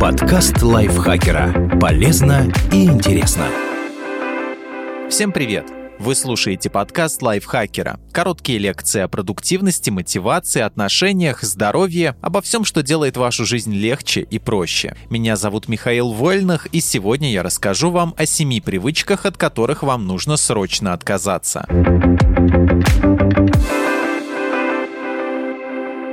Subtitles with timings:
[0.00, 1.76] Подкаст лайфхакера.
[1.80, 3.48] Полезно и интересно.
[5.10, 5.66] Всем привет!
[5.98, 7.98] Вы слушаете подкаст лайфхакера.
[8.12, 14.38] Короткие лекции о продуктивности, мотивации, отношениях, здоровье, обо всем, что делает вашу жизнь легче и
[14.38, 14.96] проще.
[15.10, 20.06] Меня зовут Михаил Вольных, и сегодня я расскажу вам о семи привычках, от которых вам
[20.06, 21.66] нужно срочно отказаться.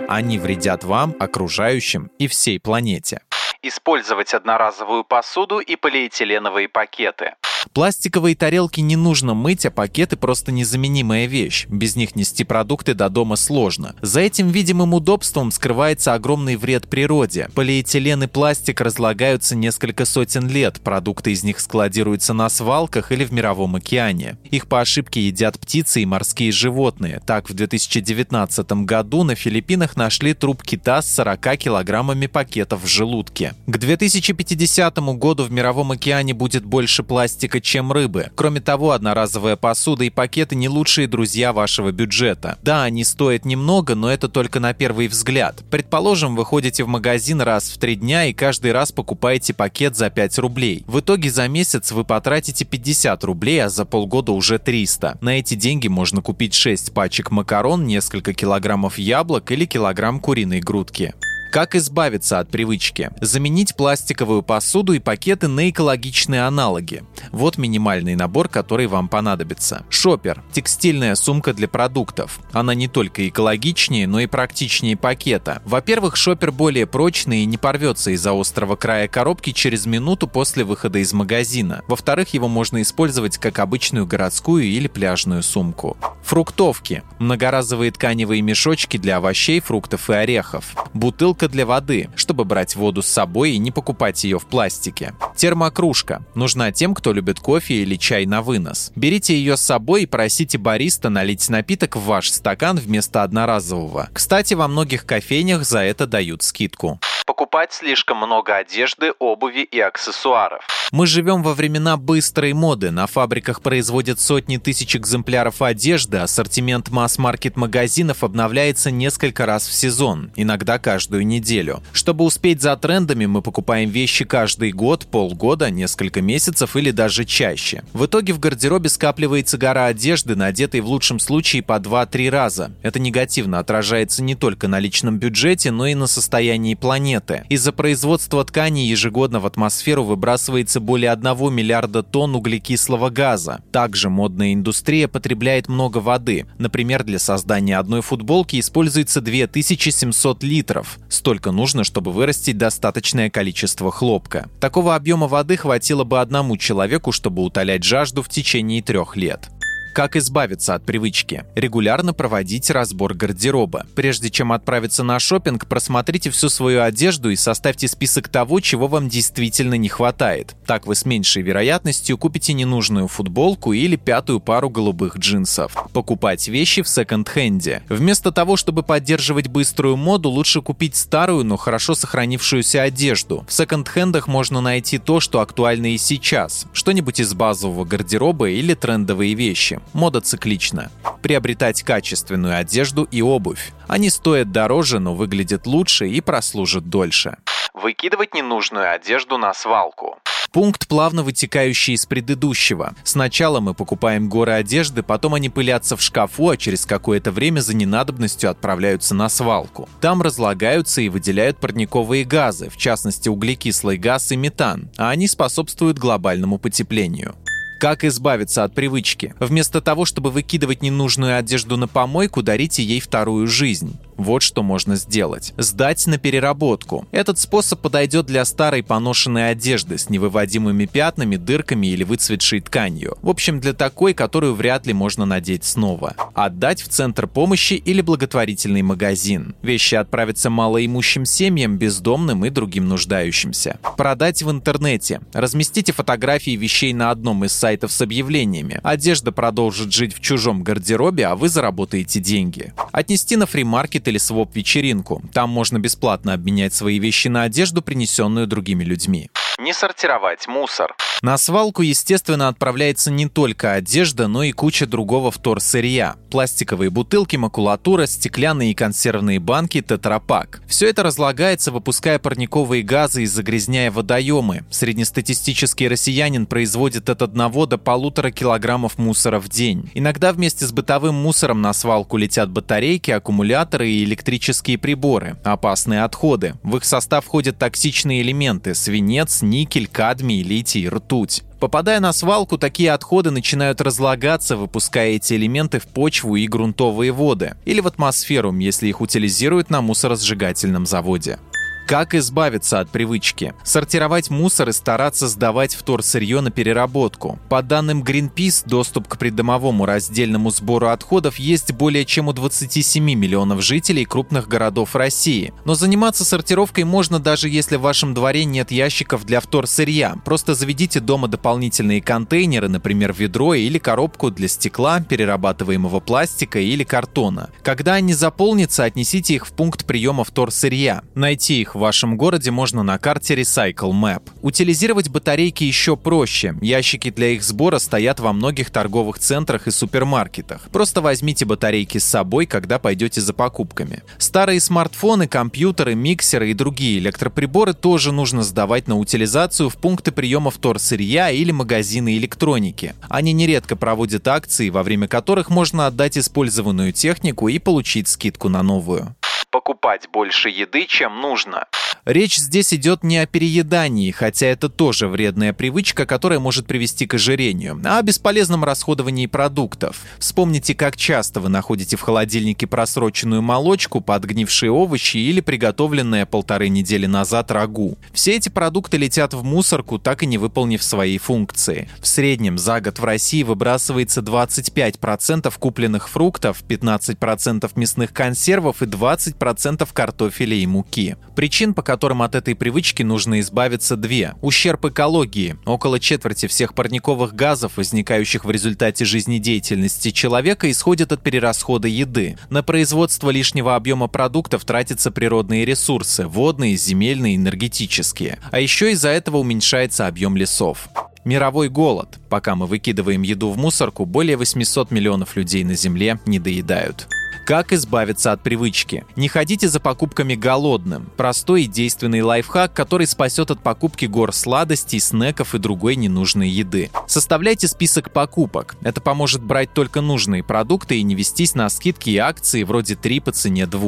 [0.07, 3.21] Они вредят вам, окружающим и всей планете.
[3.67, 7.33] Использовать одноразовую посуду и полиэтиленовые пакеты.
[7.73, 11.65] Пластиковые тарелки не нужно мыть, а пакеты просто незаменимая вещь.
[11.67, 13.95] Без них нести продукты до дома сложно.
[14.03, 17.49] За этим видимым удобством скрывается огромный вред природе.
[17.55, 23.33] Полиэтилен и пластик разлагаются несколько сотен лет, продукты из них складируются на свалках или в
[23.33, 24.37] мировом океане.
[24.51, 27.19] Их по ошибке едят птицы и морские животные.
[27.25, 33.54] Так, в 2019 году на Филиппинах нашли труп кита с 40 килограммами пакетов в желудке.
[33.67, 38.29] К 2050 году в мировом океане будет больше пластика чем рыбы.
[38.35, 42.59] Кроме того, одноразовая посуда и пакеты не лучшие друзья вашего бюджета.
[42.61, 45.63] Да, они стоят немного, но это только на первый взгляд.
[45.71, 50.11] Предположим, вы ходите в магазин раз в три дня и каждый раз покупаете пакет за
[50.11, 50.83] 5 рублей.
[50.85, 55.17] В итоге за месяц вы потратите 50 рублей, а за полгода уже 300.
[55.21, 61.15] На эти деньги можно купить 6 пачек макарон, несколько килограммов яблок или килограмм куриной грудки.
[61.51, 63.11] Как избавиться от привычки?
[63.21, 67.03] Заменить пластиковую посуду и пакеты на экологичные аналоги.
[67.31, 69.85] Вот минимальный набор, который вам понадобится.
[69.89, 72.39] Шопер– текстильная сумка для продуктов.
[72.51, 75.61] Она не только экологичнее, но и практичнее пакета.
[75.63, 80.99] Во-первых, шопер более прочный и не порвется из-за острого края коробки через минуту после выхода
[80.99, 81.83] из магазина.
[81.87, 85.95] Во-вторых, его можно использовать как обычную городскую или пляжную сумку.
[86.23, 90.75] Фруктовки– многоразовые тканевые мешочки для овощей, фруктов и орехов.
[90.93, 95.13] Бутылка бутылка для воды, чтобы брать воду с собой и не покупать ее в пластике.
[95.35, 96.23] Термокружка.
[96.35, 98.91] Нужна тем, кто любит кофе или чай на вынос.
[98.95, 104.09] Берите ее с собой и просите бариста налить напиток в ваш стакан вместо одноразового.
[104.13, 110.65] Кстати, во многих кофейнях за это дают скидку покупать слишком много одежды, обуви и аксессуаров.
[110.91, 112.91] Мы живем во времена быстрой моды.
[112.91, 120.31] На фабриках производят сотни тысяч экземпляров одежды, ассортимент масс-маркет магазинов обновляется несколько раз в сезон,
[120.35, 121.81] иногда каждую неделю.
[121.93, 127.83] Чтобы успеть за трендами, мы покупаем вещи каждый год, полгода, несколько месяцев или даже чаще.
[127.93, 132.71] В итоге в гардеробе скапливается гора одежды, надетой в лучшем случае по 2-3 раза.
[132.81, 137.43] Это негативно отражается не только на личном бюджете, но и на состоянии планеты.
[137.49, 143.61] Из-за производства тканей ежегодно в атмосферу выбрасывается более 1 миллиарда тонн углекислого газа.
[143.71, 146.45] Также модная индустрия потребляет много воды.
[146.57, 150.97] Например, для создания одной футболки используется 2700 литров.
[151.15, 154.49] Столько нужно, чтобы вырастить достаточное количество хлопка.
[154.59, 159.49] Такого объема воды хватило бы одному человеку, чтобы утолять жажду в течение трех лет.
[159.95, 161.45] Как избавиться от привычки?
[161.55, 163.85] Регулярно проводить разбор гардероба.
[163.95, 169.07] Прежде чем отправиться на шопинг, просмотрите всю свою одежду и составьте список того, чего вам
[169.07, 170.53] действительно не хватает.
[170.65, 175.71] Так вы с меньшей вероятностью купите ненужную футболку или пятую пару голубых джинсов.
[175.93, 177.81] Покупать вещи в секонд-хенде.
[177.87, 183.45] Вместо того, чтобы поддерживать быструю моду, лучше купить старую, но хорошо сохранившуюся одежду.
[183.47, 186.65] В секонд-хендах можно найти то, что актуально и сейчас.
[186.73, 190.91] Что-нибудь из базового гардероба или трендовые вещи мода циклична.
[191.21, 193.71] Приобретать качественную одежду и обувь.
[193.87, 197.37] Они стоят дороже, но выглядят лучше и прослужат дольше.
[197.73, 200.17] Выкидывать ненужную одежду на свалку.
[200.55, 202.95] Пункт, плавно вытекающий из предыдущего.
[203.03, 207.75] Сначала мы покупаем горы одежды, потом они пылятся в шкафу, а через какое-то время за
[207.75, 209.89] ненадобностью отправляются на свалку.
[209.99, 215.99] Там разлагаются и выделяют парниковые газы, в частности углекислый газ и метан, а они способствуют
[215.99, 217.35] глобальному потеплению.
[217.79, 219.33] Как избавиться от привычки?
[219.39, 223.97] Вместо того, чтобы выкидывать ненужную одежду на помойку, дарите ей вторую жизнь.
[224.17, 225.53] Вот что можно сделать.
[225.57, 227.05] Сдать на переработку.
[227.11, 233.17] Этот способ подойдет для старой поношенной одежды с невыводимыми пятнами, дырками или выцветшей тканью.
[233.21, 236.15] В общем, для такой, которую вряд ли можно надеть снова.
[236.33, 239.55] Отдать в центр помощи или благотворительный магазин.
[239.61, 243.79] Вещи отправятся малоимущим семьям, бездомным и другим нуждающимся.
[243.97, 245.21] Продать в интернете.
[245.33, 248.79] Разместите фотографии вещей на одном из сайтов с объявлениями.
[248.83, 252.73] Одежда продолжит жить в чужом гардеробе, а вы заработаете деньги.
[252.91, 255.21] Отнести на фримаркет или своп-вечеринку.
[255.33, 259.29] Там можно бесплатно обменять свои вещи на одежду, принесенную другими людьми.
[259.57, 260.95] Не сортировать мусор.
[261.21, 266.17] На свалку, естественно, отправляется не только одежда, но и куча другого вторсырья.
[266.29, 270.61] Пластиковые бутылки, макулатура, стеклянные и консервные банки, тетрапак.
[270.67, 274.65] Все это разлагается, выпуская парниковые газы и загрязняя водоемы.
[274.69, 279.89] Среднестатистический россиянин производит от 1 до полутора килограммов мусора в день.
[279.93, 285.37] Иногда вместе с бытовым мусором на свалку летят батарейки, аккумуляторы и электрические приборы.
[285.45, 286.55] Опасные отходы.
[286.61, 291.43] В их состав входят токсичные элементы– свинец, никель, кадмий, литий, ртуть.
[291.59, 297.55] Попадая на свалку, такие отходы начинают разлагаться, выпуская эти элементы в почву и грунтовые воды,
[297.65, 301.39] или в атмосферу, если их утилизируют на мусоросжигательном заводе.
[301.85, 303.53] Как избавиться от привычки?
[303.63, 307.37] Сортировать мусор и стараться сдавать вторсырье на переработку.
[307.47, 313.61] По данным Greenpeace, доступ к придомовому раздельному сбору отходов есть более чем у 27 миллионов
[313.61, 315.53] жителей крупных городов России.
[315.63, 320.15] Но заниматься сортировкой можно даже если в вашем дворе нет ящиков для вторсырья.
[320.25, 327.51] Просто заведите дома дополнительные контейнеры, например, ведро или коробку для стекла, перерабатываемого пластика или картона.
[327.61, 331.03] Когда они заполнятся, отнесите их в пункт приема вторсырья.
[331.13, 334.23] Найти их в вашем городе можно на карте Recycle Map.
[334.41, 336.55] Утилизировать батарейки еще проще.
[336.61, 340.69] Ящики для их сбора стоят во многих торговых центрах и супермаркетах.
[340.71, 344.03] Просто возьмите батарейки с собой, когда пойдете за покупками.
[344.17, 350.51] Старые смартфоны, компьютеры, миксеры и другие электроприборы тоже нужно сдавать на утилизацию в пункты приема
[350.51, 352.95] вторсырья или магазины электроники.
[353.09, 358.63] Они нередко проводят акции, во время которых можно отдать использованную технику и получить скидку на
[358.63, 359.15] новую
[359.55, 361.69] покупать больше еды, чем нужно.
[362.05, 367.15] Речь здесь идет не о переедании, хотя это тоже вредная привычка, которая может привести к
[367.15, 370.03] ожирению, а о бесполезном расходовании продуктов.
[370.19, 377.07] Вспомните, как часто вы находите в холодильнике просроченную молочку, подгнившие овощи или приготовленное полторы недели
[377.07, 377.97] назад рагу.
[378.13, 381.89] Все эти продукты летят в мусорку, так и не выполнив свои функции.
[382.01, 389.89] В среднем за год в России выбрасывается 25% купленных фруктов, 15% мясных консервов и 20%
[389.91, 391.15] картофеля и муки.
[391.35, 394.33] Причин, по которым от этой привычки нужно избавиться две.
[394.41, 395.57] Ущерб экологии.
[395.65, 402.37] Около четверти всех парниковых газов, возникающих в результате жизнедеятельности человека, исходят от перерасхода еды.
[402.49, 408.39] На производство лишнего объема продуктов тратятся природные ресурсы– водные, земельные, энергетические.
[408.51, 410.89] А еще из-за этого уменьшается объем лесов.
[411.25, 412.19] Мировой голод.
[412.29, 417.07] Пока мы выкидываем еду в мусорку, более 800 миллионов людей на Земле не доедают.
[417.45, 419.05] Как избавиться от привычки?
[419.15, 421.11] Не ходите за покупками голодным.
[421.15, 426.89] Простой и действенный лайфхак, который спасет от покупки гор сладостей, снеков и другой ненужной еды.
[427.05, 428.75] Составляйте список покупок.
[428.81, 433.19] Это поможет брать только нужные продукты и не вестись на скидки и акции вроде 3
[433.19, 433.79] по цене 2.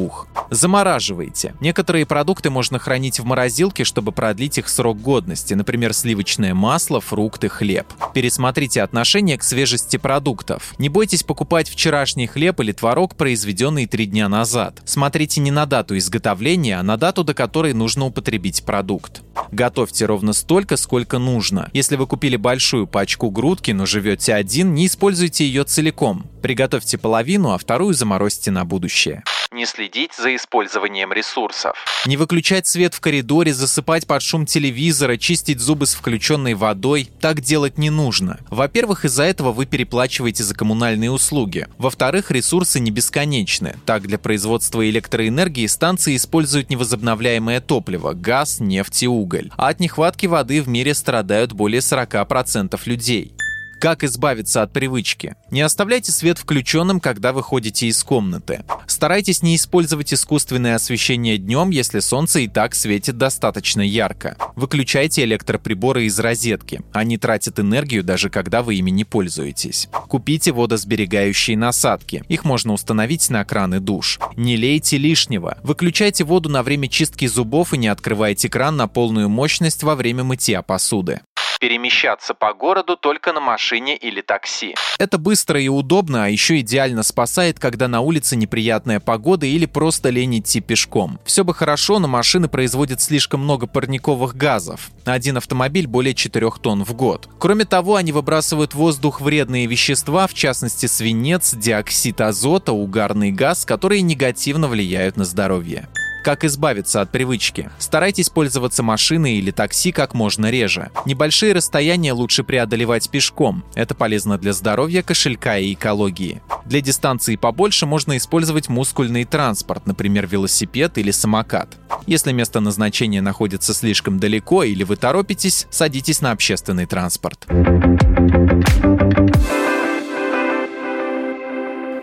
[0.52, 1.56] Замораживайте.
[1.60, 7.50] Некоторые продукты можно хранить в морозилке, чтобы продлить их срок годности, например, сливочное масло, фрукты,
[7.50, 7.88] хлеб.
[8.14, 10.76] Пересмотрите отношение к свежести продуктов.
[10.78, 14.82] Не бойтесь покупать вчерашний хлеб или творог, произведенный произведенный три дня назад.
[14.84, 19.22] Смотрите не на дату изготовления, а на дату, до которой нужно употребить продукт.
[19.54, 21.70] Готовьте ровно столько, сколько нужно.
[21.72, 26.26] Если вы купили большую пачку грудки, но живете один, не используйте ее целиком.
[26.42, 31.78] Приготовьте половину, а вторую заморозьте на будущее не следить за использованием ресурсов.
[32.06, 37.10] Не выключать свет в коридоре, засыпать под шум телевизора, чистить зубы с включенной водой.
[37.20, 38.40] Так делать не нужно.
[38.50, 41.68] Во-первых, из-за этого вы переплачиваете за коммунальные услуги.
[41.78, 43.76] Во-вторых, ресурсы не бесконечны.
[43.86, 49.52] Так, для производства электроэнергии станции используют невозобновляемое топливо– газ, нефть и уголь.
[49.58, 53.34] А от нехватки воды в мире страдают более 40% людей.
[53.80, 55.36] Как избавиться от привычки?
[55.52, 58.64] Не оставляйте свет включенным, когда выходите из комнаты.
[58.88, 64.36] Старайтесь не использовать искусственное освещение днем, если солнце и так светит достаточно ярко.
[64.56, 66.82] Выключайте электроприборы из розетки.
[66.92, 69.90] Они тратят энергию, даже когда вы ими не пользуетесь.
[70.08, 72.24] Купите водосберегающие насадки.
[72.30, 74.20] Их можно установить на краны душ.
[74.36, 75.60] Не лейте лишнего.
[75.62, 80.24] Выключайте воду на время чистки зубов и не открывайте кран на полную мощность во время
[80.24, 81.22] мытья посуды
[81.60, 84.76] перемещаться по городу только на машине или такси.
[85.00, 90.10] Это быстро и удобно, а еще идеально спасает, когда на улице неприятная погода или просто
[90.10, 91.20] лень идти пешком.
[91.26, 94.90] Все бы хорошо, но машины производят слишком много парниковых газов.
[95.06, 97.30] Один автомобиль более 4 тонн в год.
[97.40, 103.66] Кроме того, они выбрасывают в воздух вредные вещества, в частности свинец, диоксид азота, угарный газ,
[103.66, 105.88] которые негативно влияют на здоровье.
[106.24, 107.70] Как избавиться от привычки?
[107.80, 110.90] Старайтесь пользоваться машиной или такси как можно реже.
[111.06, 113.64] Небольшие расстояния лучше преодолевать пешком.
[113.76, 116.42] Это полезно для здоровья, кошелька и экологии.
[116.66, 121.78] Для дистанции побольше можно использовать мускульный транспорт, например, велосипед или самокат.
[122.06, 127.48] Если место назначения находится слишком далеко или вы торопитесь, садитесь на общественный транспорт.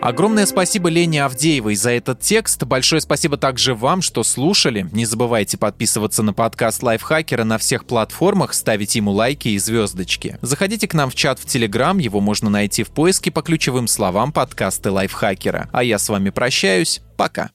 [0.05, 2.63] Огромное спасибо Лене Авдеевой за этот текст.
[2.63, 4.87] Большое спасибо также вам, что слушали.
[4.91, 10.37] Не забывайте подписываться на подкаст Лайфхакера на всех платформах, ставить ему лайки и звездочки.
[10.43, 14.31] Заходите к нам в чат в Телеграм, его можно найти в поиске по ключевым словам
[14.31, 15.69] подкасты Лайфхакера.
[15.73, 17.01] А я с вами прощаюсь.
[17.17, 17.49] Пока.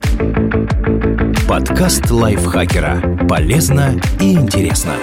[1.49, 3.29] Подкаст Лайфхакера.
[3.29, 4.97] Полезно и интересно.